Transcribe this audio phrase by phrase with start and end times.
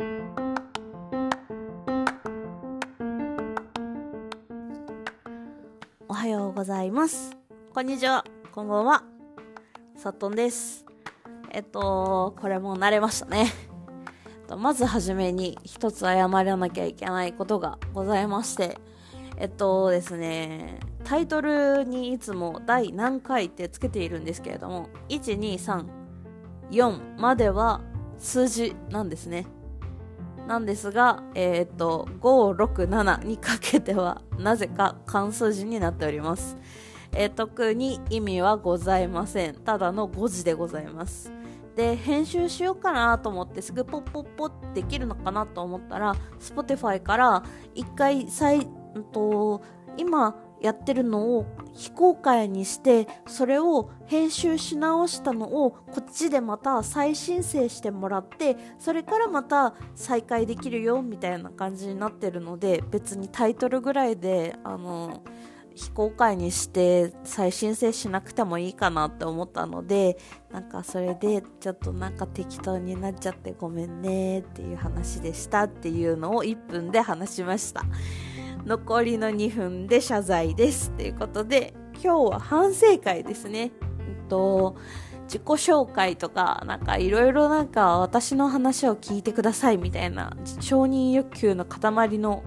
[0.00, 0.04] お
[6.14, 7.36] はようございます。
[7.74, 8.24] こんにちは。
[8.52, 9.02] こんばんは。
[9.96, 10.86] さっとんです。
[11.50, 13.52] えっと、これもう慣れましたね。
[14.46, 18.78] とまずはじめに一つ謝らなきゃいけないことがございまして、
[19.36, 25.86] えっとですね、タイトルにいつも第何回ってつけているんですけれども、1、2、3、
[26.70, 27.80] 4までは
[28.16, 29.46] 数字なんですね。
[30.48, 36.56] なんですが、えっ、と、5、6、7にかけては、なぜか漢数字になっております。
[37.12, 39.56] えー特に意味はございません。
[39.56, 41.30] ただの誤字でございます。
[41.76, 47.42] で、編集しようかなと思って、すぐポッポッポッできるのかなと思ったら、Spotify から
[47.74, 49.60] 一回再、うんと、
[49.98, 65.22] 今やってるのを非公開にして、それを編集し直したのをこっちでまた再申請してもらって、それからまた再開できるよみたいな感じになってるので、別にタイトルぐらいで、あの、
[65.78, 70.18] 非公開にして再申請しなくてもいいかなって思ったので
[70.50, 77.84] なんかそれでちょっとなんか適当になっちゃってごめんねっていう話でしたっていうのを1分で話しました。
[78.64, 80.90] 残りの2分で謝罪です。
[80.92, 83.72] ということで今日は反省会ですね。
[84.00, 84.76] えっと
[85.24, 92.42] 自己紹介とか、なんかいろいろなんか私の話を聞いてくださいみたいな承認欲求の塊の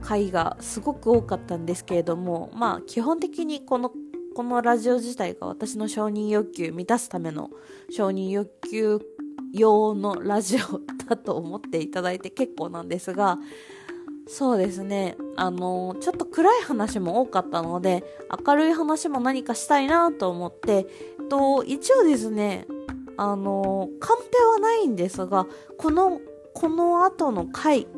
[0.00, 3.92] 回がすごく多かったんですけれどもまあ基本的にこの
[4.34, 7.50] このラジオ自体が私の承認欲求満たすための
[7.90, 9.00] 承認欲求
[9.52, 13.38] 用のラジオだと思っていただいて結構なんですが
[14.32, 15.16] そうですね。
[15.34, 18.04] あのちょっと暗い話も多かったので
[18.46, 20.86] 明るい話も何かしたいなと思って
[21.18, 22.66] えっと一応ですね
[23.16, 26.20] あのカンペはないんですがこの
[26.54, 27.88] この後の回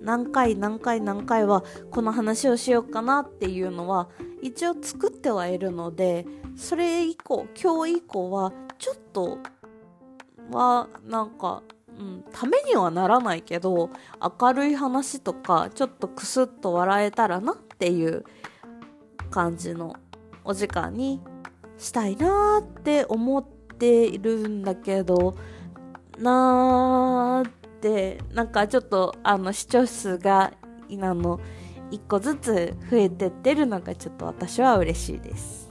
[0.00, 1.62] 何回何回何回は
[1.92, 4.08] この話をしようかなっていうのは
[4.42, 9.38] 一応作ってはいるのでそれ以降今日以降はちょっと
[10.50, 11.62] はなんか、
[11.98, 13.90] うん、ためにはならないけど
[14.40, 18.24] 明るい話とかちょっとクスッと笑えたらなっていう
[19.30, 19.96] 感じの
[20.44, 21.20] お時間に
[21.78, 23.44] したいなーって思っ
[23.78, 25.36] ているんだけど
[26.18, 30.52] なーってなんかちょっとあの視聴数が
[30.88, 31.40] 今の
[31.90, 35.70] 1個ずつ増えてってるのがちょっと私は嬉しいです。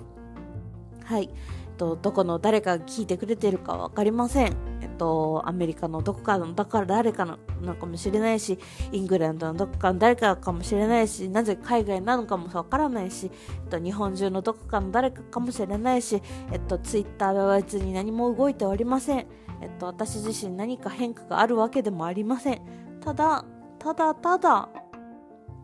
[1.03, 1.29] はい。
[1.75, 8.59] とどこの誰かが聞いてくれてるか分かりませんえっとアメリカのどこかのだから誰かののかもしれないし
[8.91, 13.31] イングランドのどこかの誰かかもしれないしなぜ海外なのかも分からないし、
[13.65, 16.21] えっと、日本中のどこかの誰かかもしれないし、
[16.51, 19.27] えっと、ツイッターは別に何も動いておりません
[19.61, 22.61] えっと、私自身何か変化があるわけでもありません。
[23.01, 23.45] ただ、
[23.79, 24.69] ただただ、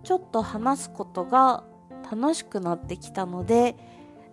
[0.03, 1.63] ちょっと話すことが
[2.09, 3.75] 楽しくなってきたので、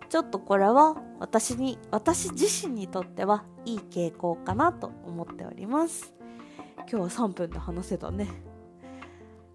[0.08, 6.14] ちょっとこれは私に、私自身にとってはいい傾向かなと思っております。
[6.91, 8.28] 今日は3分で話せたね。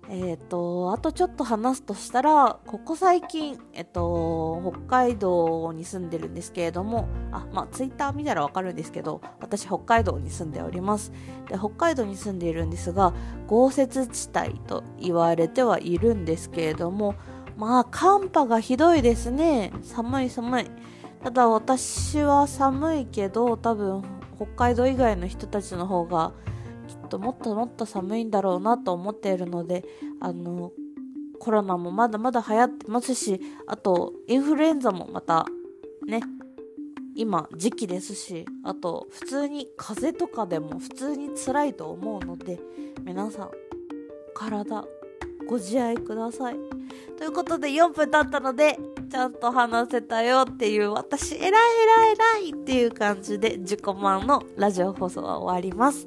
[0.09, 11.13] えっ、と、あとちょっと話すとしたら、ここ最近、えっと、北海道に住んでるんですけれども、あ、まあ、ツイッター見たらわかるんですけど、私、北海道に住んでおります。
[11.47, 13.13] で、北海道に住んでいるんですが、
[13.47, 17.15] 豪雪地帯と言われてはいるんですけれども、
[17.57, 19.71] まあ、寒波がひどいですね。
[19.81, 20.65] 寒い寒い。
[21.23, 24.03] ただ、私は寒いけど、多分、
[24.35, 26.33] 北海道以外の人たちの方が、
[26.87, 29.83] きっともっともっと寒いんだろうなと思っているので
[30.19, 30.71] あの
[31.39, 35.45] コロナもまだまだ流行ってますしあとインフルエンザもまた
[36.05, 36.21] ね
[37.15, 42.59] 今時期ですしあと普通に風邪とかでも普通に辛いと思うので
[43.03, 43.51] 皆さん
[44.33, 44.85] 体
[45.47, 46.55] ご自愛ください
[47.23, 48.77] ということで4分経ったので
[49.09, 51.55] ちゃんと話せたよっていう私偉い偉い
[52.41, 56.05] 偉いっていう感じで自己満のラジオ放送は終わります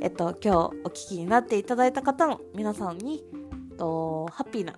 [0.00, 4.74] えっと、今日お聞きになっていただいた方の皆さんに、えっと、ハッピーな、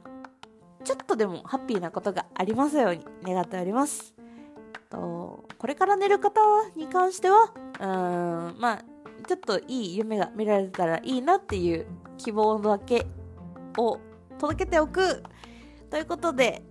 [0.82, 4.14] ちょっとでもハッピーなことがありますように願っております。
[4.18, 6.40] えっと、これから寝る方
[6.74, 8.84] に関しては、うーん、まあ、
[9.26, 11.86] ちょっといい夢が見られたらいいなっていう
[12.16, 13.04] 希望だけ
[13.76, 13.98] を
[14.38, 15.22] 届けておく。
[15.90, 16.62] ということで、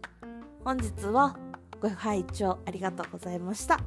[0.63, 1.37] 本日は
[1.79, 3.79] ご拝聴ありがとうございました。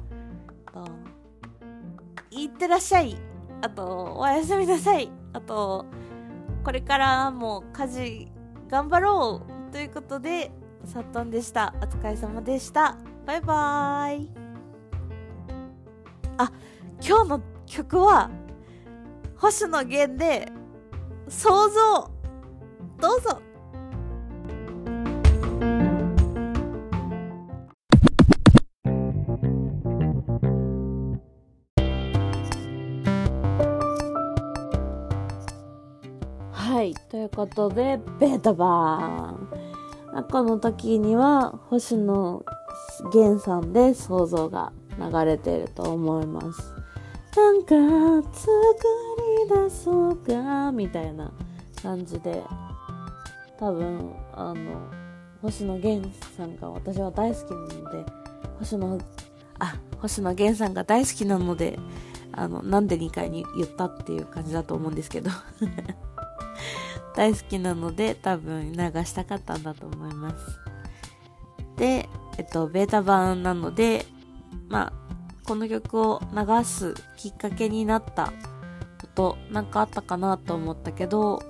[2.31, 3.17] いってらっしゃい。
[3.61, 5.11] あと、おやすみなさい。
[5.33, 5.85] あと、
[6.63, 8.31] これからも家事
[8.69, 10.51] 頑張ろうということで、
[10.85, 11.73] さっとんでした。
[11.81, 12.97] お疲れ様でした。
[13.25, 14.31] バイバーイ。
[16.37, 16.51] あ、
[17.05, 18.29] 今日の曲は、
[19.37, 20.51] 星野源で、
[21.27, 22.11] 想像
[22.99, 23.41] どうぞ
[36.69, 36.93] はい。
[37.09, 39.49] ということでベータ版。
[40.31, 42.45] この時には星野
[43.11, 46.73] 源さんで想像が流れていると思います。
[47.35, 48.51] なんか作
[49.49, 51.31] り出そうかみたいな
[51.81, 52.43] 感じで。
[53.57, 54.91] 多分あの
[55.41, 56.07] 星野源
[56.37, 58.05] さんが私は大好きなので
[58.59, 58.99] 星野
[59.57, 61.79] あ星野源さんが大好きなので
[62.31, 65.31] あのなんで2回に言ったっていう感じだと思うんですけど。
[67.15, 70.59] 大好きなので多分流したかったんだと思います。
[71.77, 74.05] でえっとベータ版なので
[74.67, 74.93] まあ
[75.45, 78.33] この曲を流すきっかけになった
[79.01, 81.41] ことなんかあったかなと思ったけど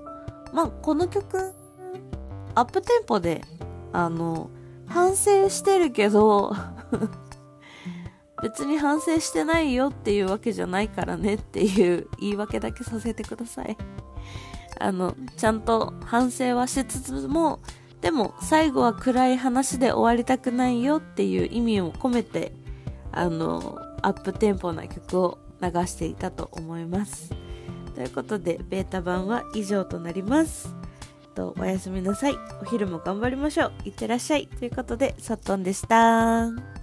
[0.54, 1.54] まあこの曲
[2.56, 3.42] アップテンポで
[3.92, 4.50] あの
[4.88, 6.54] 反省してるけど
[8.42, 13.78] 別に反省してないよっていうわけじゃないからねっていう言い訳だけさせてください。
[14.80, 17.60] あのちゃんと反省はしつつも
[18.02, 22.54] でも最後は暗い話で終わりたくないよっていう意味を込めて
[23.12, 27.32] あのアップテンポな曲を流していたと思います。
[27.96, 30.74] ということで、ベータ版は以上となります。
[31.36, 32.36] とおやすみなさい。
[32.62, 33.72] お昼も頑張りましょう。
[33.86, 34.48] いってらっしゃい。
[34.48, 36.79] ということで、さっとんでした。